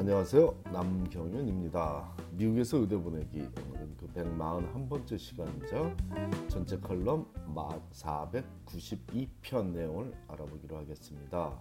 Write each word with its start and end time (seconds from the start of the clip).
안녕하세요. 0.00 0.62
남경윤입니다. 0.72 2.16
미국에서 2.30 2.78
의대 2.78 2.96
보내기 2.96 3.40
오늘은 3.40 3.96
그 3.98 4.06
141번째 4.14 5.18
시간이죠. 5.18 5.94
전체 6.48 6.78
컬럼 6.80 7.30
492편 7.92 9.72
내용을 9.72 10.14
알아보기로 10.26 10.78
하겠습니다. 10.78 11.54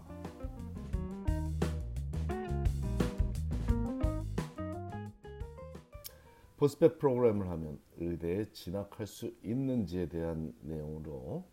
포스펙 6.56 6.97
프로그램을 6.97 7.49
하면 7.49 7.78
의대에 7.97 8.46
진학할 8.53 9.06
수 9.06 9.33
있는지에 9.44 10.08
대한 10.08 10.53
내용으로 10.62 11.44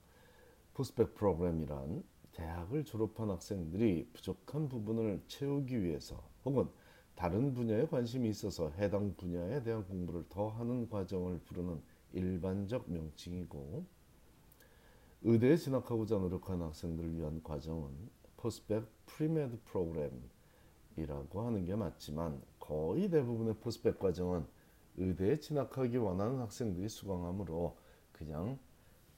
포스펙 0.72 1.14
프로그램이란 1.14 2.04
대학을 2.36 2.84
졸업한 2.84 3.30
학생들이 3.30 4.10
부족한 4.12 4.68
부분을 4.68 5.22
채우기 5.26 5.82
위해서 5.82 6.22
혹은 6.44 6.68
다른 7.14 7.54
분야에 7.54 7.86
관심이 7.86 8.28
있어서 8.28 8.70
해당 8.72 9.14
분야에 9.16 9.62
대한 9.62 9.86
공부를 9.86 10.26
더 10.28 10.48
하는 10.48 10.88
과정을 10.90 11.40
부르는 11.40 11.80
일반적 12.12 12.90
명칭이고 12.90 13.86
의대에 15.22 15.56
진학하고자 15.56 16.18
노력하는 16.18 16.66
학생들을 16.66 17.16
위한 17.16 17.42
과정은 17.42 17.90
post-bac 18.36 18.84
pre-med 19.06 19.60
프로그램이라고 19.64 21.40
하는 21.40 21.64
게 21.64 21.74
맞지만 21.74 22.42
거의 22.60 23.08
대부분의 23.08 23.54
post-bac 23.60 23.98
과정은 23.98 24.46
의대에 24.98 25.40
진학하기 25.40 25.96
원하는 25.96 26.38
학생들이 26.40 26.90
수강하므로 26.90 27.78
그냥 28.12 28.58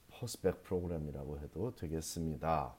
포스펙 0.09 0.63
프로그램이라고 0.63 1.41
해도 1.41 1.75
되겠습니다. 1.75 2.78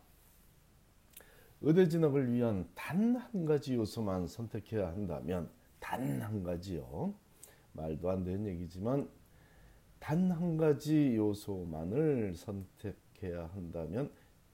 의대 1.61 1.87
진학을 1.87 2.31
위한 2.31 2.67
단 2.75 3.15
한 3.17 3.45
가지 3.45 3.75
요소만 3.75 4.27
선택해야 4.27 4.87
한다면 4.89 5.49
단 5.79 6.21
한 6.21 6.43
가지요. 6.43 7.13
말도 7.73 8.09
안 8.09 8.23
되는 8.23 8.45
얘기지만 8.47 9.09
단 9.99 10.31
한 10.31 10.57
가지 10.57 11.15
요소만을 11.15 12.33
선택해야 12.35 13.47
한다면 13.53 14.11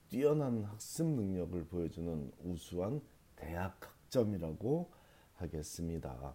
뛰어난 0.08 0.64
학습 0.64 1.06
능력을 1.06 1.64
보여주는 1.66 2.32
우수한 2.44 3.00
대학 3.36 3.76
학점이라고 3.80 4.90
하겠습니다. 5.34 6.34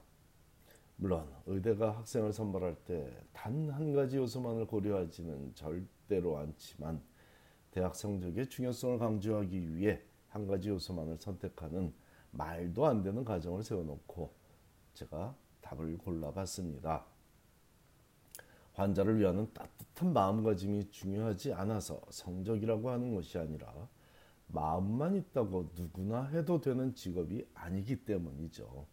물론 0.95 1.27
의대가 1.47 1.97
학생을 1.97 2.31
선발할 2.31 2.75
때 2.85 3.11
단 3.33 3.69
한 3.69 3.91
가지 3.93 4.17
요소만을 4.17 4.67
고려하지는 4.67 5.53
절대로 5.55 6.37
않지만 6.37 7.01
대학 7.71 7.95
성적의 7.95 8.47
중요성을 8.49 8.99
강조하기 8.99 9.75
위해 9.75 10.01
한 10.31 10.47
가지 10.47 10.69
요소만을 10.69 11.17
선택하는 11.17 11.93
말도 12.31 12.85
안 12.85 13.03
되는 13.03 13.23
가정을 13.23 13.63
세워놓고 13.63 14.33
제가 14.93 15.35
답을 15.61 15.97
골라봤습니다. 15.97 17.05
환자를 18.73 19.19
위하는 19.19 19.51
따뜻한 19.53 20.13
마음가짐이 20.13 20.89
중요하지 20.89 21.53
않아서 21.53 22.01
성적이라고 22.09 22.89
하는 22.89 23.13
것이 23.13 23.37
아니라 23.37 23.89
마음만 24.47 25.15
있다고 25.15 25.71
누구나 25.75 26.25
해도 26.27 26.61
되는 26.61 26.95
직업이 26.95 27.45
아니기 27.53 28.05
때문이죠. 28.05 28.87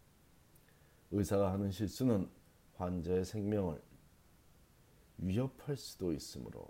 의사가 1.11 1.53
하는 1.53 1.71
실수는 1.71 2.29
환자의 2.75 3.23
생명을 3.23 3.81
위협할 5.17 5.77
수도 5.77 6.11
있으므로 6.11 6.67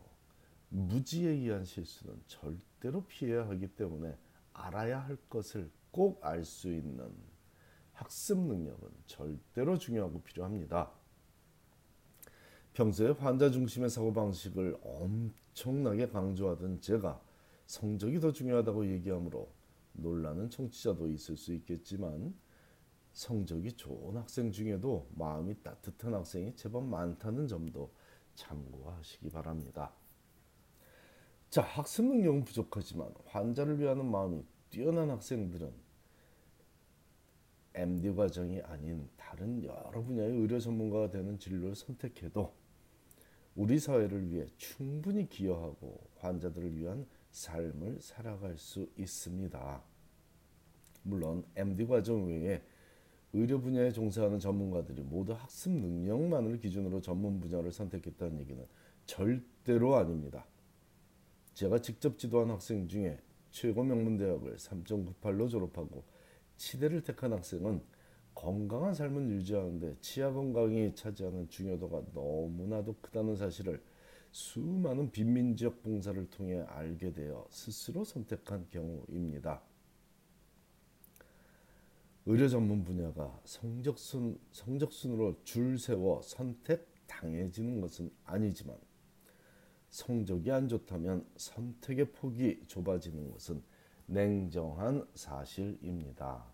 무지에 0.70 1.30
의한 1.32 1.66
실수는 1.66 2.22
절대로 2.28 3.04
피해야 3.06 3.48
하기 3.50 3.68
때문에 3.70 4.16
알아야 4.60 5.00
할 5.00 5.18
것을 5.30 5.72
꼭 5.92 6.24
알 6.24 6.44
수 6.44 6.72
있는 6.72 7.12
학습 7.94 8.40
능력은 8.40 8.90
절대로 9.08 9.78
중요하고 9.78 10.22
필요합니다. 10.22 10.92
평소에 12.74 13.12
환자 13.12 13.50
중심의 13.52 13.90
사고방식을 13.90 14.78
엄청나게 14.82 16.08
강조하던 16.10 16.82
제가 16.82 17.22
성적이 17.66 18.20
더 18.20 18.32
중요하다고 18.32 18.88
얘기하므로 18.88 19.52
놀라는 19.94 20.50
청취자도 20.50 21.10
있을 21.10 21.36
수 21.36 21.54
있겠지만 21.54 22.34
성적이 23.12 23.74
좋은 23.74 24.16
학생 24.16 24.52
중에도 24.52 25.10
마음이 25.16 25.62
따뜻한 25.62 26.14
학생이 26.14 26.56
제법 26.56 26.86
많다는 26.86 27.48
점도 27.48 27.92
참고하시기 28.36 29.30
바랍니다. 29.30 29.92
자, 31.50 31.64
학습 31.64 32.06
능력은 32.06 32.46
부족하지만 32.46 33.14
환자를 33.26 33.80
위하는 33.80 34.06
마음이 34.06 34.46
뛰어난 34.70 35.10
학생들은 35.10 35.72
MD 37.76 38.14
과정이 38.14 38.62
아닌 38.62 39.08
다른 39.16 39.64
여러 39.64 40.02
분야의 40.04 40.32
의료 40.32 40.60
전문가가 40.60 41.10
되는 41.10 41.38
진로를 41.40 41.76
선택해도 41.76 42.54
우리 43.56 43.80
사회를 43.80 44.30
위해 44.30 44.46
충분히 44.58 45.28
기여하고 45.28 46.00
환자들을 46.18 46.76
위한 46.78 47.06
삶을 47.32 48.02
살아갈 48.02 48.58
수 48.58 48.90
있습니다. 48.98 49.84
물론 51.04 51.46
MD 51.56 51.86
과정 51.86 52.28
외에 52.28 52.62
의료 53.34 53.62
분야에 53.62 53.92
종사하는 53.92 54.40
전문가들이 54.40 55.04
모두 55.04 55.34
학습 55.34 55.72
능력만을 55.72 56.60
기준으로 56.60 57.02
전문 57.02 57.40
분야를 57.40 57.72
선택했다는 57.72 58.40
얘기는 58.40 58.66
절대로 59.06 59.96
아닙니다. 59.96 60.46
제가 61.54 61.80
직접 61.82 62.18
지도한 62.18 62.50
학생 62.50 62.88
중에 62.88 63.20
최고 63.52 63.84
명문 63.84 64.18
대학을 64.18 64.58
3.98로 64.58 65.50
졸업하고 65.50 66.04
치대를 66.58 67.04
택한 67.04 67.34
학생은 67.34 67.82
건강한 68.36 68.94
삶을 68.94 69.30
유지하는데 69.32 69.98
치아 70.02 70.32
건강이 70.32 70.96
차지하는 70.96 71.50
중요도가 71.50 72.04
너무나도 72.14 72.96
크다는 73.02 73.36
사실을 73.36 73.82
수많은 74.32 75.12
빈민 75.12 75.56
지역 75.56 75.82
봉사를 75.82 76.30
통해 76.30 76.62
알게 76.68 77.14
되어 77.14 77.48
스스로 77.50 78.04
선택한 78.04 78.68
경우입니다. 78.70 79.62
의료 82.26 82.48
전문 82.48 82.84
분야가 82.84 83.42
성적순, 83.44 84.40
성적순으로 84.52 85.44
줄 85.44 85.80
세워 85.80 86.22
선택 86.22 86.88
당해지는 87.08 87.82
것은 87.82 88.12
아니지만 88.24 88.78
성적이 89.90 90.52
안 90.52 90.68
좋다면 90.68 91.26
선택의 91.36 92.12
폭이 92.12 92.64
좁아지는 92.68 93.32
것은 93.32 93.62
냉정한 94.06 95.08
사실입니다. 95.14 96.46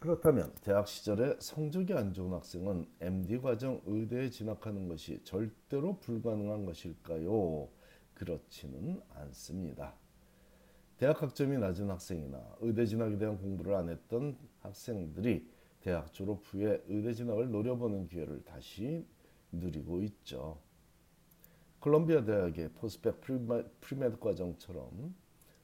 그렇다면 0.00 0.52
대학 0.62 0.86
시절에 0.86 1.36
성적이 1.40 1.94
안 1.94 2.12
좋은 2.12 2.32
학생은 2.32 2.86
MD 3.00 3.38
과정 3.38 3.80
의대에 3.86 4.30
진학하는 4.30 4.88
것이 4.88 5.22
절대로 5.24 5.98
불가능한 5.98 6.66
것일까요? 6.66 7.68
그렇지는 8.14 9.00
않습니다. 9.10 9.94
대학 10.98 11.22
학점이 11.22 11.58
낮은 11.58 11.90
학생이나 11.90 12.56
의대 12.60 12.84
진학에 12.84 13.18
대한 13.18 13.38
공부를 13.38 13.74
안 13.74 13.88
했던 13.88 14.36
학생들이 14.60 15.48
대학 15.80 16.12
졸업 16.12 16.42
후에 16.44 16.82
의대 16.88 17.12
진학을 17.12 17.50
노려보는 17.50 18.08
기회를 18.08 18.44
다시 18.44 19.06
누리고 19.52 20.02
있죠. 20.02 20.60
콜롬비아 21.80 22.24
대학의 22.24 22.70
post-bac 22.70 23.20
pre-med 23.20 24.18
과정처럼 24.18 25.14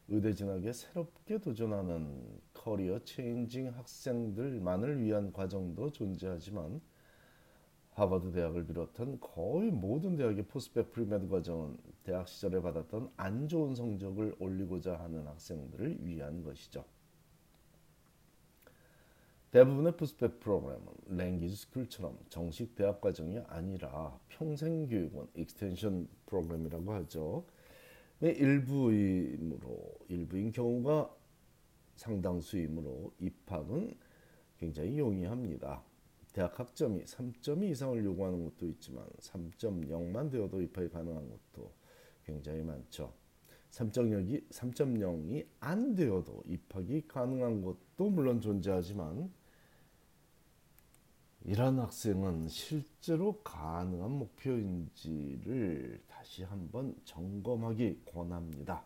의대 0.06 0.32
진학에 0.32 0.72
새롭게 0.72 1.38
도전하는 1.38 2.40
career 2.52 3.00
changing 3.00 3.72
학생들만을 3.76 5.02
위한 5.02 5.32
과정도 5.32 5.90
존재하지만 5.90 6.80
하버드 7.94 8.30
대학을 8.30 8.64
비롯한 8.64 9.18
거의 9.18 9.72
모든 9.72 10.14
대학의 10.14 10.46
post-bac 10.46 10.92
pre-med 10.92 11.28
과정은 11.28 11.76
대학 12.04 12.28
시절에 12.28 12.62
받았던 12.62 13.10
안 13.16 13.48
좋은 13.48 13.74
성적을 13.74 14.36
올리고자 14.38 14.96
하는 15.00 15.26
학생들을 15.26 16.06
위한 16.06 16.44
것이죠. 16.44 16.84
대부분의 19.54 19.96
post-bac 19.96 20.40
프로그램은 20.40 20.84
language 21.06 21.54
school처럼 21.54 22.18
정식 22.28 22.74
대학 22.74 23.00
과정이 23.00 23.38
아니라 23.46 24.18
평생 24.26 24.88
교육원 24.88 25.28
extension 25.36 26.08
프로그램이라고 26.26 26.92
하죠. 26.94 27.46
일부이므로 28.20 29.94
일부인 30.08 30.50
경우가 30.50 31.08
상당수이므로 31.94 33.12
입학은 33.20 33.96
굉장히 34.58 34.98
용이합니다. 34.98 35.84
대학 36.32 36.58
학점이 36.58 37.04
3.2 37.04 37.70
이상을 37.70 38.04
요구하는 38.04 38.42
것도 38.42 38.66
있지만 38.66 39.06
3.0만 39.20 40.32
되어도 40.32 40.62
입학이 40.62 40.88
가능한 40.88 41.30
것도 41.30 41.70
굉장히 42.24 42.60
많죠. 42.64 43.12
3.0이 43.70 44.48
3.0이 44.50 45.46
안 45.60 45.94
되어도 45.94 46.42
입학이 46.44 47.06
가능한 47.06 47.62
것도 47.62 48.10
물론 48.10 48.40
존재하지만 48.40 49.32
이런 51.46 51.78
학생은 51.78 52.48
실제로 52.48 53.42
가능한 53.42 54.10
목표인지를 54.12 56.00
다시 56.08 56.42
한번 56.42 56.96
점검하기 57.04 58.00
권합니다. 58.06 58.82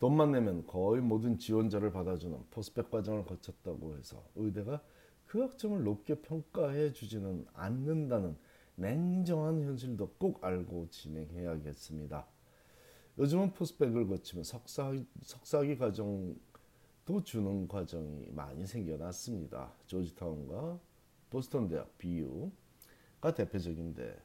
돈만 0.00 0.32
내면 0.32 0.66
거의 0.66 1.02
모든 1.02 1.38
지원자를 1.38 1.92
받아주는 1.92 2.36
포스펙 2.50 2.90
과정을 2.90 3.26
거쳤다고 3.26 3.96
해서 3.96 4.24
의대가 4.34 4.82
그 5.26 5.40
학점을 5.40 5.84
높게 5.84 6.16
평가해 6.16 6.92
주지는 6.92 7.46
않는다는 7.52 8.36
냉정한 8.74 9.62
현실도 9.62 10.14
꼭 10.18 10.42
알고 10.42 10.88
진행해야겠습니다. 10.90 12.26
요즘은 13.18 13.52
포스펙을 13.52 14.08
거치면 14.08 14.42
석사, 14.42 14.92
석사기 15.22 15.78
과정 15.78 16.34
도 17.10 17.24
주는 17.24 17.66
과정이 17.66 18.30
많이 18.30 18.64
생겨났습니다. 18.64 19.74
조지타운과 19.88 20.78
보스턴 21.28 21.66
대학 21.66 21.98
BU가 21.98 23.34
대표적인데 23.34 24.16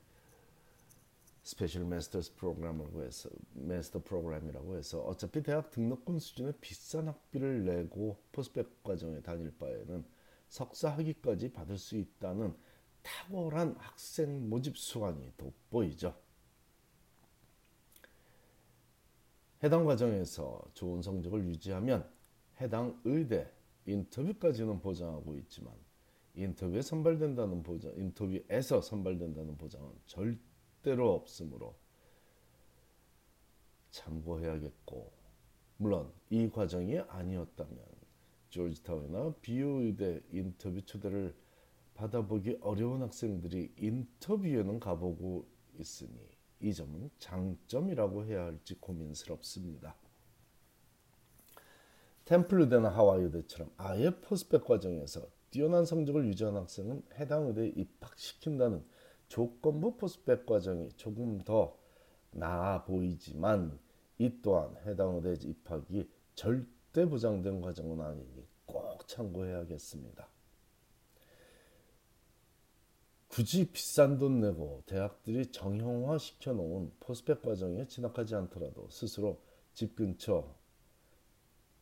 special 1.42 1.86
master's 1.86 2.36
program이라고 2.36 3.02
해서 3.02 3.28
master 3.54 4.04
program이라고 4.04 4.78
해서 4.78 5.02
어차피 5.02 5.42
대학 5.42 5.72
등록금 5.72 6.20
수준의 6.20 6.54
비싼 6.62 7.08
학비를 7.08 7.66
내고 7.66 8.20
post-bac 8.32 8.84
과정에 8.84 9.20
다닐 9.20 9.52
바에는 9.58 10.06
석사 10.50 10.92
학위까지 10.92 11.54
받을 11.54 11.80
수 11.80 11.98
있다는 11.98 12.56
탁월한 13.02 13.78
학생 13.80 14.48
모집 14.48 14.78
수완이 14.78 15.34
돋보이죠. 15.38 16.16
해당 19.64 19.86
과정에서 19.86 20.62
좋은 20.76 21.02
성적을 21.02 21.46
유지하면 21.46 22.14
해당 22.62 23.00
의대 23.04 23.52
인터뷰까지는 23.86 24.80
보장하고 24.80 25.36
있지만 25.38 25.74
인터뷰에 26.36 26.82
선발된다는 26.82 27.64
보장, 27.64 27.94
인터뷰에서 27.96 28.82
선발된다는 28.82 29.58
보장은 29.58 29.92
절대로 30.06 31.14
없으므로 31.14 31.76
참고해야겠고 33.92 35.12
물론 35.78 36.12
이 36.30 36.50
과정이 36.50 37.00
아니었다면 37.00 37.78
조지타운이나 38.50 39.36
비오 39.42 39.82
의대 39.82 40.22
인터뷰 40.32 40.82
초대를 40.82 41.36
받아보기 41.96 42.58
어려운 42.62 43.02
학생들이 43.02 43.74
인터뷰에는 43.78 44.80
가보고 44.80 45.48
있으니 45.80 46.18
이 46.62 46.74
점은 46.74 47.10
장점이라고 47.20 48.26
해야 48.26 48.46
할지 48.46 48.76
고민스럽습니다. 48.80 49.96
템플르대나 52.26 52.90
하와이대처럼 52.90 53.72
아예 53.78 54.10
포스펙 54.22 54.66
과정에서 54.66 55.28
뛰어난 55.52 55.86
성적을 55.86 56.26
유지한 56.28 56.56
학생은 56.56 57.04
해당 57.14 57.48
의대에 57.48 57.68
입학시킨다는 57.76 58.84
조건부 59.28 59.96
포스펙 59.96 60.46
과정이 60.46 60.90
조금 60.98 61.40
더 61.44 61.78
나아 62.32 62.84
보이지만 62.84 63.80
이 64.18 64.42
또한 64.42 64.76
해당 64.86 65.16
의대 65.16 65.48
입학이 65.48 66.10
절대 66.34 67.08
보장된 67.08 67.62
과정은 67.62 68.02
아니니 68.02 68.48
꼭 68.66 69.08
참고해야겠습니다. 69.08 70.28
굳이 73.28 73.70
비싼 73.72 74.18
돈 74.18 74.40
내고 74.40 74.82
대학들이 74.86 75.52
정형화 75.52 76.18
시켜놓은 76.18 76.94
포스펙 77.02 77.42
과정에 77.42 77.86
진학하지 77.86 78.36
않더라도 78.36 78.88
스스로 78.90 79.42
집 79.74 79.96
근처 79.96 80.56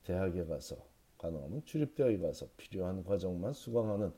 대학에 0.03 0.45
가서 0.45 0.77
가능하면 1.17 1.63
주립대학에 1.65 2.19
가서 2.19 2.47
필요한 2.57 3.03
과정만 3.03 3.53
수강하는 3.53 4.11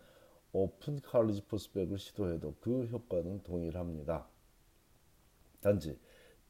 오픈 0.52 1.00
칼리지 1.02 1.46
포스펙을 1.46 1.98
시도해도 1.98 2.56
그 2.62 2.86
효과는 2.86 3.44
동일합니다. 3.44 4.28
단지 5.62 5.98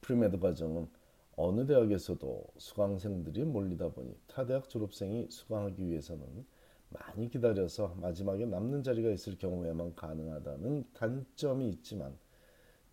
pre-med 0.01 0.39
과정은 0.39 0.87
어느 1.35 1.65
대학에서도 1.65 2.45
수강생들이 2.57 3.43
몰리다 3.43 3.89
보니 3.89 4.15
타 4.27 4.45
대학 4.45 4.69
졸업생이 4.69 5.27
수강하기 5.29 5.85
위해서는 5.85 6.45
많이 6.89 7.29
기다려서 7.29 7.95
마지막에 7.95 8.45
남는 8.45 8.83
자리가 8.83 9.09
있을 9.09 9.37
경우에만 9.37 9.95
가능하다는 9.95 10.93
단점이 10.93 11.69
있지만 11.69 12.17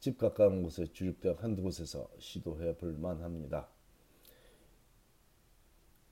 집 0.01 0.19
가까운 0.19 0.63
곳에 0.63 0.87
주립대학 0.87 1.45
한두 1.45 1.63
곳에서 1.63 2.09
시도해 2.19 2.77
볼 2.79 2.95
만합니다. 2.95 3.69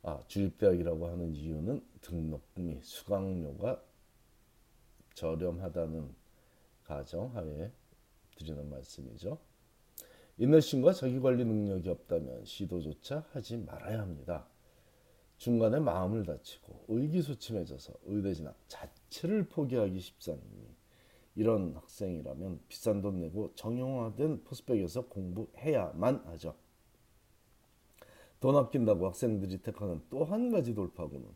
아, 0.02 0.20
주립대학이라고 0.26 1.08
하는 1.08 1.34
이유는 1.34 1.84
등록금이 2.00 2.80
수강료가 2.82 3.82
저렴하다는 5.14 6.14
가정하에 6.84 7.70
드리는 8.36 8.70
말씀이죠. 8.70 9.38
인내심과 10.38 10.94
자기관리 10.94 11.44
능력이 11.44 11.90
없다면 11.90 12.46
시도조차 12.46 13.26
하지 13.32 13.58
말아야 13.58 14.00
합니다. 14.00 14.48
중간에 15.36 15.80
마음을 15.80 16.24
다치고 16.24 16.86
의기소침해져서 16.88 17.92
의대 18.04 18.32
진학 18.32 18.56
자체를 18.68 19.48
포기하기 19.48 20.00
쉽사니 20.00 20.40
이런 21.34 21.74
학생이라면 21.74 22.60
비싼 22.68 23.02
돈 23.02 23.20
내고 23.20 23.54
정형화된 23.54 24.44
포스펙에서 24.44 25.06
공부해야만 25.08 26.24
하죠. 26.26 26.56
돈 28.40 28.56
아낀다고 28.56 29.06
학생들이 29.06 29.58
택하는 29.62 30.00
또 30.10 30.24
한 30.24 30.50
가지 30.50 30.74
돌파구는 30.74 31.28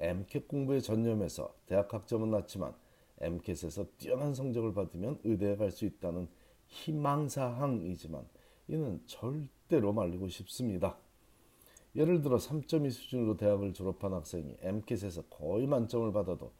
MCAT 0.00 0.48
공부에 0.48 0.80
전념해서 0.80 1.54
대학 1.66 1.92
학점은 1.92 2.30
낮지만 2.30 2.74
MCAT에서 3.20 3.86
뛰어난 3.98 4.34
성적을 4.34 4.74
받으면 4.74 5.20
의대에 5.24 5.56
갈 5.56 5.70
수 5.70 5.84
있다는 5.84 6.28
희망사항이지만 6.66 8.26
이는 8.68 9.02
절대로 9.06 9.92
말리고 9.92 10.28
싶습니다. 10.28 10.96
예를 11.94 12.22
들어 12.22 12.36
3.2 12.36 12.90
수준으로 12.90 13.36
대학을 13.36 13.72
졸업한 13.72 14.12
학생이 14.12 14.56
MCAT에서 14.60 15.22
거의 15.26 15.66
만점을 15.66 16.12
받아도 16.12 16.52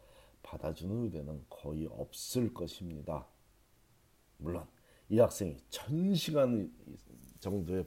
받아주는 0.43 1.03
의대는 1.03 1.45
거의 1.49 1.87
없을 1.87 2.53
것입니다. 2.53 3.27
물론 4.37 4.65
이 5.09 5.19
학생이 5.19 5.57
천 5.69 6.13
시간 6.13 6.71
정도의 7.39 7.85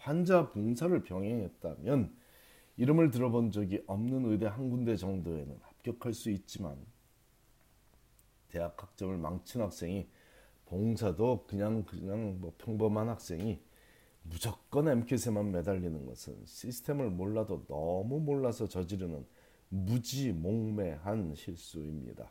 환자 0.00 0.48
봉사를 0.48 1.02
병행했다면 1.02 2.14
이름을 2.78 3.10
들어본 3.10 3.52
적이 3.52 3.82
없는 3.86 4.30
의대 4.30 4.46
한 4.46 4.70
군데 4.70 4.96
정도에는 4.96 5.58
합격할 5.60 6.14
수 6.14 6.30
있지만 6.30 6.78
대학 8.48 8.82
학점을 8.82 9.16
망친 9.18 9.60
학생이 9.60 10.08
봉사도 10.64 11.44
그냥 11.46 11.84
그냥 11.84 12.40
뭐 12.40 12.54
평범한 12.56 13.08
학생이 13.08 13.60
무조건 14.22 14.88
MCAT에만 14.88 15.52
매달리는 15.52 16.06
것은 16.06 16.44
시스템을 16.46 17.10
몰라도 17.10 17.64
너무 17.66 18.20
몰라서 18.20 18.66
저지르는 18.66 19.26
무지몽매한 19.68 21.34
실수입니다. 21.34 22.30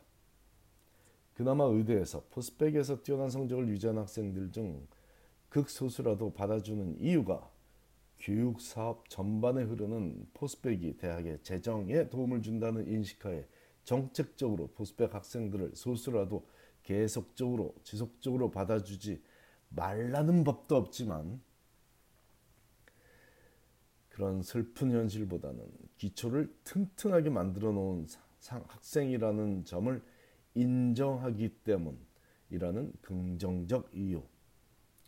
그나마 1.34 1.64
의대에서 1.64 2.24
포스펙에서 2.30 3.02
뛰어난 3.02 3.30
성적을 3.30 3.68
유지한 3.68 3.98
학생들 3.98 4.50
중 4.50 4.86
극소수라도 5.48 6.32
받아주는 6.32 7.00
이유가 7.00 7.50
교육 8.20 8.60
사업 8.60 9.08
전반에 9.08 9.62
흐르는 9.62 10.28
포스펙이 10.34 10.98
대학의 10.98 11.42
재정에 11.42 12.08
도움을 12.10 12.42
준다는 12.42 12.86
인식하에 12.86 13.46
정책적으로 13.84 14.68
포스펙 14.68 15.14
학생들을 15.14 15.72
소수라도 15.74 16.46
계속적으로 16.82 17.74
지속적으로 17.82 18.50
받아주지 18.50 19.22
말라는 19.70 20.44
법도 20.44 20.76
없지만 20.76 21.40
그런 24.10 24.42
슬픈 24.42 24.90
현실보다는 24.90 25.66
기초를 25.96 26.54
튼튼하게 26.64 27.30
만들어 27.30 27.72
놓은 27.72 28.06
학생이라는 28.46 29.64
점을 29.64 30.02
인정하기 30.54 31.48
때문이라는 31.64 32.92
긍정적 33.00 33.90
이유 33.94 34.22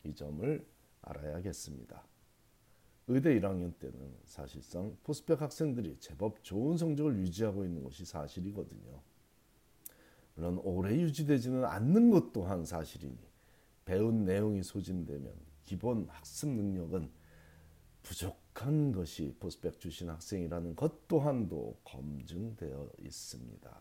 이 0.04 0.14
점을 0.14 0.66
알아야겠습니다. 1.02 2.04
의대 3.14 3.38
1학년 3.38 3.78
때는 3.78 4.14
사실상 4.24 4.96
포스펙 5.04 5.40
학생들이 5.40 5.98
제법 6.00 6.42
좋은 6.42 6.76
성적을 6.76 7.18
유지하고 7.18 7.64
있는 7.64 7.82
것이 7.82 8.04
사실이거든요. 8.04 9.00
물론 10.34 10.58
오래 10.64 10.94
유지되지는 10.94 11.64
않는 11.64 12.10
것 12.10 12.32
또한 12.32 12.64
사실이니 12.64 13.18
배운 13.84 14.24
내용이 14.24 14.62
소진되면 14.62 15.32
기본 15.62 16.06
학습 16.08 16.48
능력은 16.48 17.10
부족한 18.02 18.92
것이 18.92 19.36
포스펙 19.38 19.78
출신 19.78 20.08
학생이라는 20.08 20.74
것 20.74 21.06
또한도 21.06 21.78
검증되어 21.84 22.90
있습니다. 23.00 23.80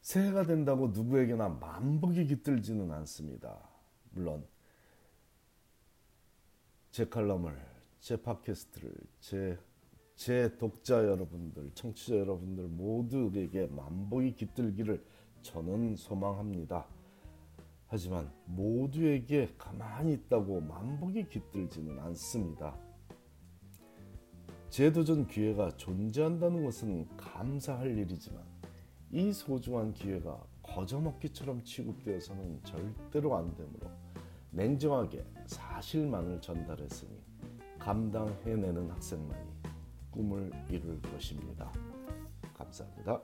새해가 0.00 0.44
된다고 0.44 0.88
누구에게나 0.88 1.48
만복이 1.48 2.26
깃들지는 2.26 2.90
않습니다. 2.90 3.58
물론 4.12 4.44
제 6.90 7.08
칼럼을, 7.08 7.56
제 8.00 8.20
팟캐스트를, 8.20 8.92
제, 9.20 9.56
제 10.16 10.56
독자 10.58 11.04
여러분들, 11.04 11.70
청취자 11.74 12.16
여러분들 12.16 12.66
모두에게 12.66 13.66
만복이 13.66 14.34
깃들기를 14.34 15.00
저는 15.40 15.94
소망합니다. 15.94 16.88
하지만 17.86 18.32
모두에게 18.44 19.48
가만히 19.56 20.14
있다고 20.14 20.60
만복이 20.62 21.28
깃들지는 21.28 21.96
않습니다. 22.00 22.76
재도전 24.68 25.28
기회가 25.28 25.70
존재한다는 25.76 26.64
것은 26.64 27.08
감사할 27.16 27.98
일이지만 27.98 28.42
이 29.12 29.32
소중한 29.32 29.92
기회가 29.92 30.44
거저먹기처럼 30.62 31.62
취급되어서는 31.62 32.64
절대로 32.64 33.36
안 33.36 33.54
되므로 33.54 34.09
냉정하게 34.52 35.24
사실만을 35.46 36.40
전달했으니 36.40 37.20
감당해내는 37.78 38.90
학생만이 38.90 39.50
꿈을 40.10 40.50
이룰 40.68 41.00
것입니다. 41.02 41.72
감사합니다. 42.54 43.20